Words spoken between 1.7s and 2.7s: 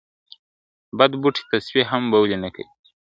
هم بولي نه کوي..